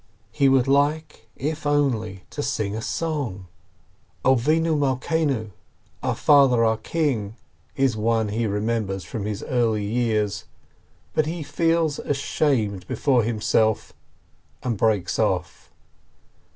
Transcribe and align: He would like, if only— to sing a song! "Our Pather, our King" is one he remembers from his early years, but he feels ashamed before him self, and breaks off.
He 0.31 0.49
would 0.49 0.67
like, 0.67 1.29
if 1.35 1.67
only— 1.67 2.23
to 2.31 2.41
sing 2.41 2.75
a 2.75 2.81
song! 2.81 3.45
"Our 4.25 4.33
Pather, 4.35 5.47
our 6.67 6.77
King" 6.77 7.35
is 7.75 7.95
one 7.95 8.29
he 8.29 8.47
remembers 8.47 9.03
from 9.03 9.25
his 9.27 9.43
early 9.43 9.85
years, 9.85 10.45
but 11.13 11.27
he 11.27 11.43
feels 11.43 11.99
ashamed 11.99 12.87
before 12.87 13.21
him 13.21 13.39
self, 13.39 13.93
and 14.63 14.75
breaks 14.75 15.19
off. 15.19 15.71